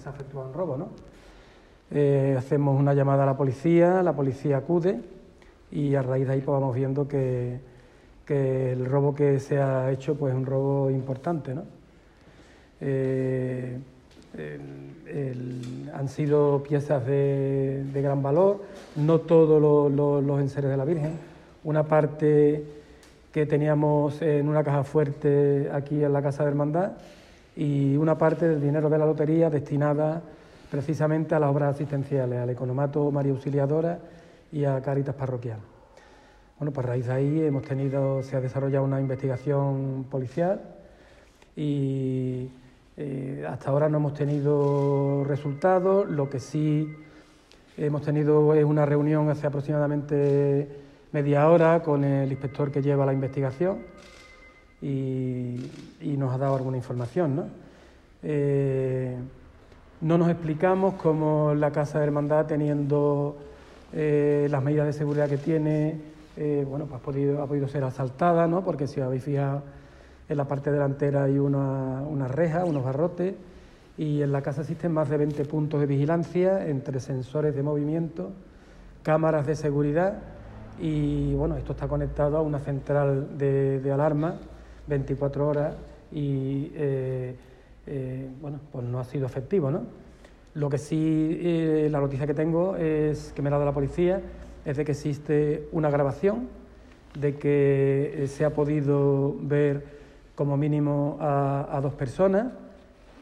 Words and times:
se 0.00 0.08
ha 0.08 0.12
efectuado 0.12 0.48
un 0.48 0.54
robo. 0.54 0.76
¿no? 0.76 0.88
Eh, 1.90 2.34
hacemos 2.38 2.78
una 2.78 2.94
llamada 2.94 3.24
a 3.24 3.26
la 3.26 3.36
policía, 3.36 4.02
la 4.02 4.14
policía 4.14 4.58
acude 4.58 5.00
y 5.70 5.94
a 5.94 6.02
raíz 6.02 6.26
de 6.26 6.34
ahí 6.34 6.40
pues, 6.40 6.58
vamos 6.58 6.74
viendo 6.74 7.06
que, 7.06 7.68
el 8.28 8.86
robo 8.86 9.12
que 9.12 9.40
se 9.40 9.58
ha 9.60 9.90
hecho 9.90 10.14
pues, 10.14 10.32
es 10.32 10.38
un 10.38 10.46
robo 10.46 10.88
importante. 10.90 11.54
¿no? 11.54 11.64
Eh, 12.80 13.78
han 15.92 16.08
sido 16.08 16.62
piezas 16.62 17.04
de, 17.04 17.84
gran 17.92 18.22
valor, 18.22 18.62
no 18.96 19.18
todos 19.20 19.60
los 19.90 20.40
enseres 20.40 20.70
de 20.70 20.76
la 20.76 20.84
Virgen, 20.84 21.18
una 21.64 21.82
parte 21.82 22.64
que 23.32 23.46
teníamos 23.46 24.22
en 24.22 24.48
una 24.48 24.62
caja 24.62 24.84
fuerte 24.84 25.68
aquí 25.72 26.02
en 26.02 26.12
la 26.12 26.22
Casa 26.22 26.44
de 26.44 26.50
Hermandad 26.50 26.92
y 27.56 27.96
una 27.96 28.16
parte 28.16 28.48
del 28.48 28.60
dinero 28.60 28.88
de 28.88 28.98
la 28.98 29.06
lotería 29.06 29.50
destinada 29.50 30.22
precisamente 30.70 31.34
a 31.34 31.40
las 31.40 31.50
obras 31.50 31.74
asistenciales, 31.74 32.38
al 32.38 32.50
Economato 32.50 33.10
María 33.10 33.32
Auxiliadora 33.32 33.98
y 34.52 34.64
a 34.64 34.80
Caritas 34.80 35.14
Parroquial. 35.14 35.58
Bueno, 36.58 36.72
pues 36.72 36.86
a 36.86 36.90
raíz 36.90 37.06
de 37.06 37.12
ahí 37.12 37.40
hemos 37.40 37.62
tenido, 37.62 38.22
se 38.22 38.36
ha 38.36 38.40
desarrollado 38.40 38.84
una 38.84 39.00
investigación 39.00 40.06
policial 40.10 40.60
y 41.56 42.50
eh, 42.96 43.44
hasta 43.48 43.70
ahora 43.70 43.88
no 43.88 43.96
hemos 43.96 44.14
tenido 44.14 45.24
resultados. 45.24 46.08
Lo 46.08 46.28
que 46.28 46.38
sí 46.38 46.86
hemos 47.76 48.02
tenido 48.02 48.54
es 48.54 48.64
una 48.64 48.84
reunión 48.84 49.28
hace 49.30 49.46
aproximadamente 49.46 50.68
media 51.12 51.48
hora 51.48 51.82
con 51.82 52.04
el 52.04 52.30
inspector 52.30 52.70
que 52.70 52.82
lleva 52.82 53.06
la 53.06 53.12
investigación 53.12 53.78
y, 54.82 55.56
nos 56.16 56.34
ha 56.34 56.38
dado 56.38 56.56
alguna 56.56 56.76
información. 56.76 57.36
¿no? 57.36 57.44
Eh, 58.22 59.16
no 60.00 60.18
nos 60.18 60.28
explicamos 60.30 60.94
cómo 60.94 61.54
la 61.54 61.70
Casa 61.70 61.98
de 61.98 62.06
Hermandad, 62.06 62.46
teniendo 62.46 63.36
eh, 63.92 64.48
las 64.50 64.62
medidas 64.62 64.86
de 64.86 64.92
seguridad 64.92 65.28
que 65.28 65.38
tiene, 65.38 66.00
eh, 66.36 66.66
bueno, 66.68 66.86
pues 66.86 67.00
ha 67.00 67.04
podido, 67.04 67.42
ha 67.42 67.46
podido 67.46 67.68
ser 67.68 67.84
asaltada, 67.84 68.46
¿no? 68.46 68.64
porque 68.64 68.86
si 68.86 69.00
habéis 69.00 69.24
fijado 69.24 69.62
en 70.28 70.36
la 70.36 70.46
parte 70.46 70.70
delantera 70.70 71.24
hay 71.24 71.38
una, 71.38 72.02
una 72.02 72.28
reja, 72.28 72.64
unos 72.64 72.84
barrotes, 72.84 73.34
y 73.98 74.22
en 74.22 74.32
la 74.32 74.40
casa 74.40 74.62
existen 74.62 74.92
más 74.92 75.10
de 75.10 75.18
20 75.18 75.44
puntos 75.44 75.80
de 75.80 75.86
vigilancia 75.86 76.66
entre 76.66 77.00
sensores 77.00 77.54
de 77.54 77.62
movimiento, 77.62 78.30
cámaras 79.02 79.46
de 79.46 79.56
seguridad 79.56 80.18
y 80.80 81.34
bueno, 81.34 81.56
esto 81.56 81.72
está 81.72 81.86
conectado 81.88 82.38
a 82.38 82.40
una 82.40 82.58
central 82.60 83.36
de, 83.36 83.90
alarma 83.92 84.36
24 84.90 85.48
horas 85.48 85.74
y 86.12 86.70
eh, 86.74 87.34
eh, 87.86 88.28
bueno, 88.42 88.60
pues 88.70 88.84
no 88.84 88.98
ha 88.98 89.04
sido 89.04 89.24
efectivo, 89.24 89.70
¿no? 89.70 89.82
Lo 90.54 90.68
que 90.68 90.78
sí, 90.78 91.38
eh, 91.40 91.88
la 91.90 92.00
noticia 92.00 92.26
que 92.26 92.34
tengo 92.34 92.76
es 92.76 93.32
que 93.32 93.40
me 93.40 93.48
ha 93.48 93.52
dado 93.52 93.64
la 93.64 93.72
policía, 93.72 94.20
es 94.64 94.76
de 94.76 94.84
que 94.84 94.92
existe 94.92 95.68
una 95.72 95.88
grabación, 95.90 96.48
de 97.18 97.36
que 97.36 98.24
se 98.28 98.44
ha 98.44 98.50
podido 98.50 99.36
ver 99.40 99.84
como 100.34 100.56
mínimo 100.56 101.16
a, 101.20 101.78
dos 101.82 101.94
personas. 101.94 102.52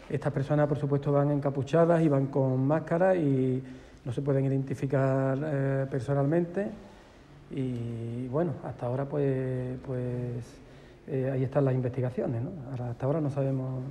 Estas 0.09 0.33
personas, 0.33 0.69
por 0.69 0.79
supuesto, 0.79 1.13
van 1.13 1.31
encapuchadas 1.31 2.03
y 2.03 2.09
van 2.09 2.27
con 2.27 2.67
máscara 2.67 3.15
y 3.15 3.63
no 4.05 4.13
se 4.13 4.23
pueden 4.23 4.47
identificar 4.47 5.87
personalmente. 5.91 6.71
Y 7.51 8.27
bueno, 8.29 8.53
hasta 8.65 8.87
ahora 8.87 9.05
pues, 9.05 9.79
pues 9.87 10.61
eh, 11.11 11.31
ahí 11.33 11.43
están 11.43 11.65
las 11.65 11.75
investigaciones, 11.75 12.43
¿no? 12.43 12.51
hasta 12.73 13.07
ahora 13.07 13.21
no 13.21 13.31
sabemos 13.31 13.83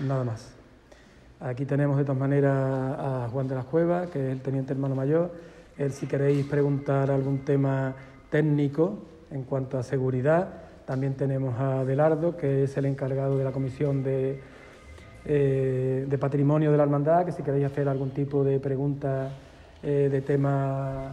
nada 0.00 0.24
más. 0.24 0.54
Aquí 1.40 1.64
tenemos 1.64 1.96
de 1.96 2.04
todas 2.04 2.18
maneras 2.18 2.54
a 2.98 3.28
Juan 3.32 3.48
de 3.48 3.54
las 3.54 3.64
Cuevas, 3.64 4.10
que 4.10 4.26
es 4.26 4.32
el 4.32 4.40
teniente 4.40 4.72
hermano 4.72 4.94
mayor. 4.94 5.32
Él 5.76 5.92
si 5.92 6.06
queréis 6.06 6.46
preguntar 6.46 7.10
algún 7.10 7.44
tema 7.44 7.94
técnico 8.30 8.98
en 9.30 9.44
cuanto 9.44 9.78
a 9.78 9.82
seguridad, 9.82 10.48
también 10.84 11.14
tenemos 11.14 11.58
a 11.58 11.80
Adelardo, 11.80 12.36
que 12.36 12.64
es 12.64 12.76
el 12.76 12.86
encargado 12.86 13.38
de 13.38 13.44
la 13.44 13.52
comisión 13.52 14.02
de, 14.02 14.40
eh, 15.24 16.06
de 16.08 16.18
patrimonio 16.18 16.70
de 16.70 16.76
la 16.76 16.82
hermandad, 16.82 17.24
que 17.24 17.32
si 17.32 17.42
queréis 17.42 17.66
hacer 17.66 17.88
algún 17.88 18.10
tipo 18.10 18.44
de 18.44 18.60
pregunta 18.60 19.30
eh, 19.82 20.08
de 20.10 20.20
tema. 20.20 21.12